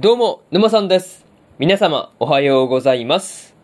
[0.00, 1.26] どうも、沼さんです。
[1.58, 3.56] 皆様、おはようございます。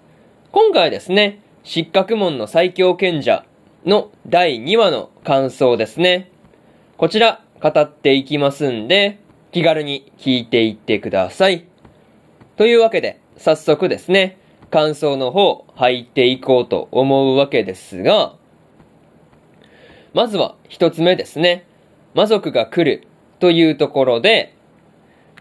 [0.51, 3.45] 今回ですね、失格門の最強賢者
[3.87, 6.33] の第2話の感想ですね。
[6.97, 9.21] こちら、語っていきますんで、
[9.53, 11.67] 気軽に聞いていってください。
[12.57, 14.37] というわけで、早速ですね、
[14.73, 18.35] 感想の方、入っていこうと思うわけですが、
[20.13, 21.65] まずは一つ目ですね。
[22.13, 23.07] 魔族が来る
[23.39, 24.54] というところで、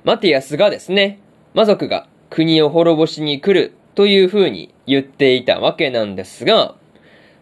[0.04, 1.20] マティアスがですね、
[1.54, 6.76] 魔族が国を滅ぼしに来るという風に言っていたわけなんですが、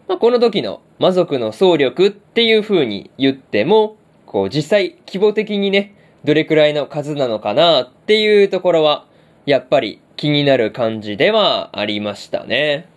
[0.06, 9.06] まあ、この時の魔族の総力っていう風に言っても、こう実際規模的にね、どれくらいの数なのかなっていうところは、
[9.44, 12.88] やっぱり気になる感じではありましたね。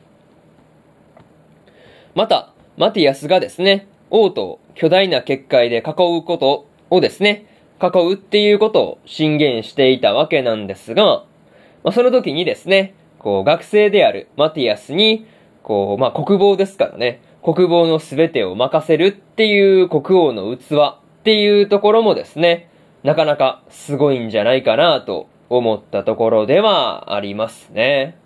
[2.13, 11.25] また、マティアスがですね、王都を巨大な結界で囲うことをですね、囲うっていうことを進言していたわけなんですが、
[11.83, 15.25] まあ、その時にですね、こう学生であるマティアスに、
[15.63, 20.61] こう、まあ、国防ですからね、国防の全てを任せるっていう国王の器
[20.95, 22.69] っていうところもですね、
[23.03, 28.17] なかなかすごいんじゃないかなと思ったところではありますね。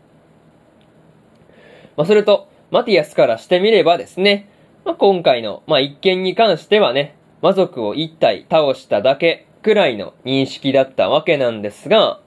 [1.97, 4.47] まあ、それと、マティアスからしてみればですね、
[4.86, 12.19] まあ、今回の、まあ、一件に関してはね、魔族を一体倒しただけくらいの認識だったわけなんですが、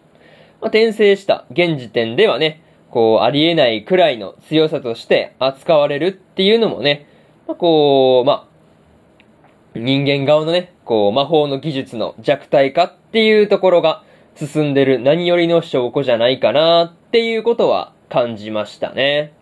[0.60, 7.06] まあ、転生した現時点ではね、こう、ありえないくらいの強さとして扱われるっていうのもね、
[7.48, 14.04] まあ、こう、まあ、人間側のね、こう、魔法の技術の弱体化っていうところが
[14.36, 19.32] 進んでる何よりの証拠じゃないかなっていうことは感じましたね。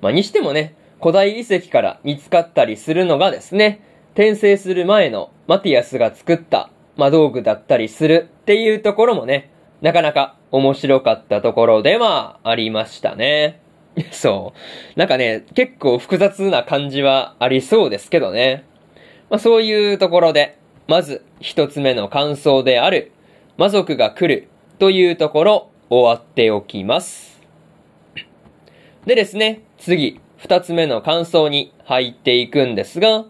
[0.00, 3.80] まあ、にしてもね、古代遺跡から見つかったりするのがですね、
[4.12, 13.60] 転生する前のマティアスが作った魔道具だったりするっていうところもね、なかなか面白かったところではありましたね。
[14.12, 14.54] そ
[14.96, 14.98] う。
[14.98, 18.64] なんかね、結構複雑な感じはありそうですけどね。
[19.30, 23.12] まあそういうところで、まず一つ目の感想である、
[23.56, 24.48] 魔族が来る
[24.78, 27.40] というところ終わっておきます。
[29.06, 33.24] でですね、次、二つ目の感想に入っていくんですが、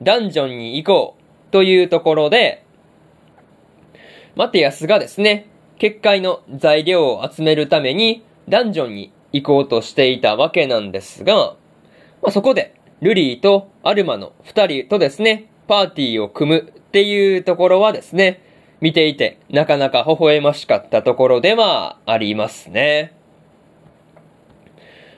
[0.00, 2.64] ダンジョンに行こうというところで、
[4.36, 11.56] マティアスがですね、結界の材料を集めるためにダンジョンに行こうとしていたわけなんですが、
[12.22, 18.42] まあ、そこでルリーとアルマの二人とですね、パーティーを組むっていうところはですね、
[18.80, 23.14] 見ていてなかなか微笑ましかったところではありますね。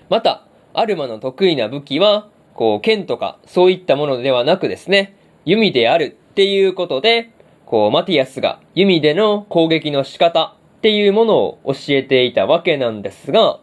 [0.08, 7.30] また、アルマの得意な武器は、こう、剣とかそういったものではなくですね、弓であるっていうことで、
[7.66, 13.60] こう、マティアスが弓での攻撃の仕方っていうものを教えていたわけなんですが、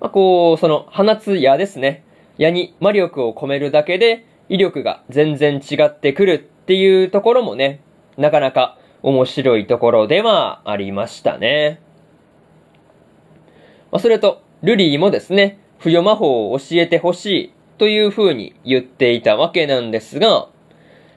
[0.00, 2.04] まあ、こう、その、放つ矢ですね。
[2.38, 7.80] 矢に魔力を込めるだけで、威力が全然違ってくるっていうところもね、
[8.16, 11.80] なかなか面白いところではありましたね。
[13.92, 20.48] まあ、それと、ルリーもですね、不与魔法を教えてほしいという風に言っていたわけなんですが、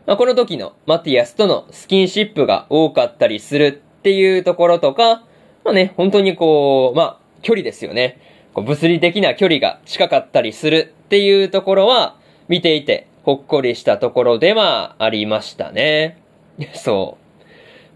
[0.06, 5.24] まあ、この時のマティアスとのスキンシップが多かったりするっていうところとか、
[5.66, 8.20] まあね、本当にこう、まあ、距離ですよね。
[8.54, 12.18] こう物理的な距離が近かったりするっていうところは、
[12.48, 16.18] 見ていてほっこりしたところではありましたね。
[16.76, 17.44] そう。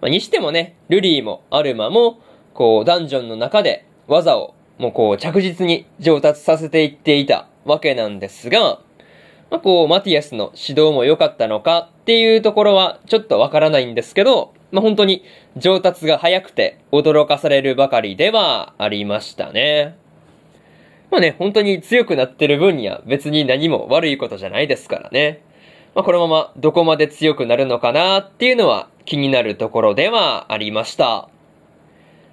[0.01, 2.19] まあ、にしてもね、ルリーもアルマも、
[2.53, 8.79] こう、ダンジョンの中で技をもうこう着実に上達させていっていたわけなんですが、
[9.49, 15.23] まあ、こうマティアスの指導も良かったのかっていうところはちょっとわからないんですけど、まあ、本当に
[15.55, 19.97] 上達が早くて驚かされるばかりではありましたね。
[21.09, 25.41] まあね、本当に強くなってる分には別に何も悪いことじゃないですからね。
[25.95, 31.29] まあ、このままどこまで強くなるのかなっていうのは気になるところではありました。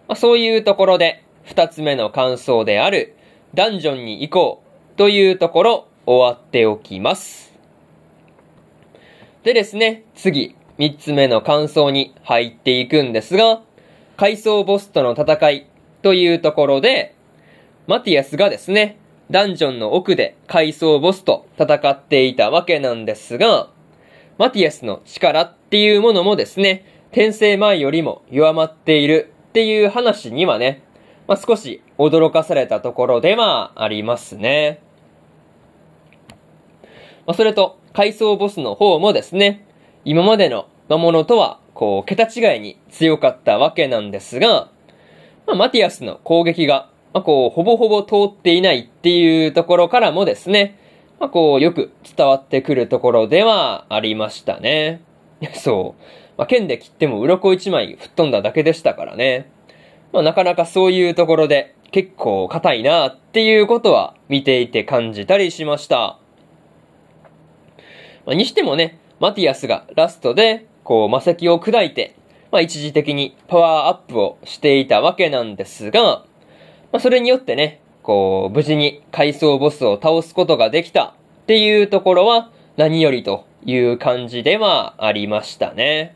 [0.07, 3.15] まあ、そういうところで二つ目の感想である、
[3.55, 4.63] ダンジョンに行こ
[4.95, 7.55] うというところ、終わっておきます。
[9.43, 13.63] でですね、次、三つ目の感想に入っていくんですが、
[14.17, 15.67] 階層ボスとの戦い
[16.03, 17.15] というところで、
[17.87, 18.97] マティアスがですね、
[19.31, 23.69] ダンジョンの奥で階層ボスと戦っていたわけなんですが、
[24.39, 30.84] マティアスの力っていうものもですね、転生前よりも弱まっているっていう話にはね、
[31.27, 34.81] まあ、少し驚かされたところではありますね。
[37.27, 39.67] まあ、それと、階層ボスの方もですね、
[40.05, 44.71] 今までののものとは、こう、桁違いに強かったわけなんですが、
[45.47, 50.79] まあ、マティアスの攻撃が、まあ、こう、ほぼほぼ通っていないっていうところからもですね、
[51.21, 55.03] まあ、こう、よく伝わってくるところではありましたね。
[55.55, 56.03] そう。
[56.37, 59.51] まあ、剣で切っても鱗一枚吹っ飛んだだけでしたからね。
[60.15, 66.21] まあ、なかなかそういうところで結構硬いなっていうことは見ていて感じたりしました。
[68.25, 72.15] まあ、にしてもね、マティアスがラストで、こう、魔石を砕いて、
[72.53, 76.25] まあ、一時的にパワーアップをしていたわけなんですが、ま
[76.93, 81.13] あ、それによってね、こう、無事に階層ボスを倒すことができたっ
[81.47, 86.15] ていうところは何よりという感じではありましたね。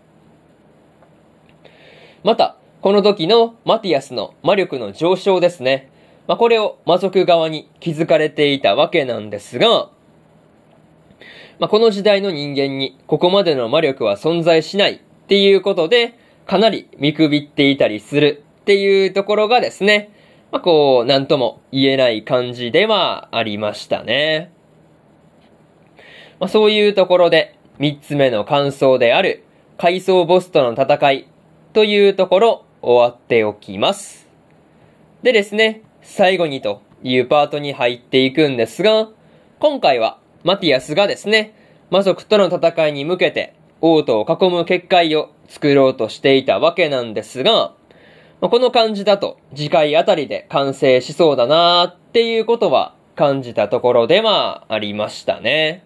[2.23, 5.91] また、この時のマティアスの魔力の上昇ですね。
[6.29, 9.91] まあ、これを魔族側に気づかれていたわけなんですが、
[11.59, 16.17] まあ、この時代の人間にここまでの魔力は存在しないっていうことで、
[16.47, 20.13] かなり見くびっていたりするっていうところがですね、
[20.53, 24.53] まあ、こう、なんとも言えない感じではありましたね。
[26.39, 29.43] まあ、そういうところで、三つ目の感想である、
[29.79, 31.29] 階層ボスとの戦い
[31.73, 34.29] というところ、終わっておきます。
[35.23, 39.09] でですね、最後にというパートに入っていくんですが、
[39.59, 41.55] 今回はマティアスがですね、
[41.91, 47.75] 魔族との戦いに向けて王都を囲む結界を作ろうとしていたわけなんですが、
[48.41, 55.85] この感じだと次回あたりで完成しそうだなーっていうことは感じたところではありましたね。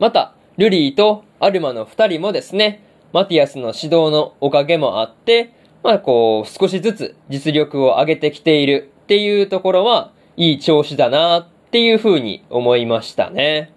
[0.00, 2.82] また、ルリーとアルマの二人もですね、
[3.12, 5.52] マティアスの指導のおかげもあって、
[5.82, 13.72] まあこう、少しずつ実力を上げてきているっていうところは、いい調子だなっていうふうに思いましたね。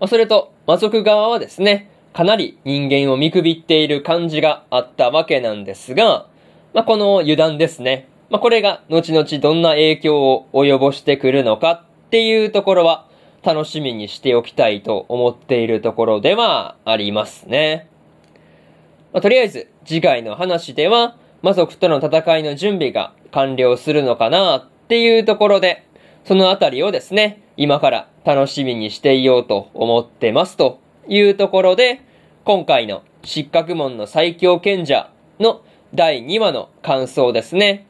[0.00, 6.26] まあ、それと、魔族側はですね、かなり人間を見くびっている感じがあったわけなんですが、
[6.72, 8.08] まあ、この油断ですね。
[8.30, 13.06] まあ、これが後々どんな影響を及ぼしてくるのかっていうところは、
[13.44, 17.88] 楽しみにしておきたいと思っているところではありますね。
[19.12, 25.86] まあ、とりあえず、次回の話では、魔族との戦いの準備が完了するのかなっていうところで、
[26.24, 32.00] そのあたりをですね、今から楽しみにしていようと思ってますというところで、
[32.44, 35.62] 今回の失格門の最強賢者の
[35.94, 37.86] 第2話の感想ですね。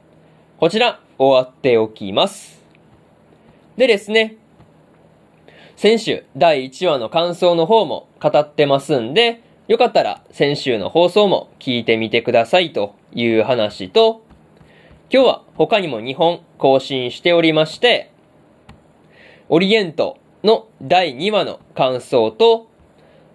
[0.59, 2.61] こちら、終わっておきます。
[3.77, 4.37] でですね、
[5.85, 14.25] 先週第1話の感想の方も語ってますんで、よかったら先週の放送も聞いてみてくださいという話と、
[15.13, 18.11] 今日は他にも2本更新しておりまして、
[19.51, 22.67] オリエントの第2話の感想と、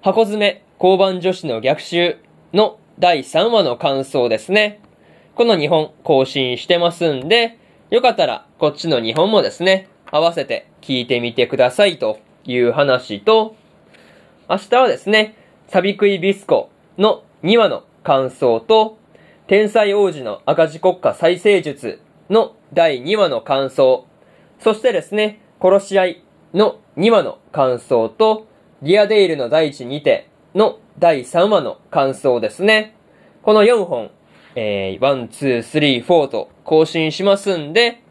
[0.01, 2.17] 箱詰め交番女子の逆襲
[2.51, 4.79] の第3話の感想ですね。
[5.35, 7.59] この2本更新してますんで、
[7.91, 12.17] よかったらこっちの2本もですね、合わせて聞いてみてくださいと
[12.51, 13.55] いう話と、
[14.49, 15.35] 明日はですね、
[15.67, 18.97] サビクイビスコの2話の感想と、
[19.45, 24.07] 天才王子の赤字国家再生術の第2話の感想、
[24.59, 26.23] そしてですね、殺し合い
[26.53, 28.47] の2話の感想と、
[28.81, 32.95] ギアデイルの第一にての第3話の感想ですね。
[33.43, 34.09] この4本、
[34.55, 38.01] えー、1、2、3、4と更新しますんで、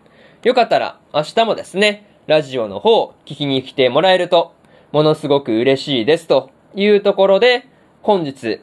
[0.45, 4.53] よかったら明日もですね、ラジオの方聞きに来てもらえると、
[4.93, 7.67] ものすごく嬉しいですというところで、
[8.03, 8.61] 本日、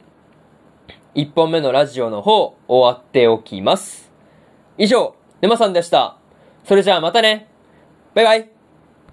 [1.15, 4.12] 1本目のラジオの方終わっておきます。
[4.77, 6.15] 以上、沼さんでした。
[6.63, 7.48] それじゃあまたね。
[8.13, 8.54] バイバイ。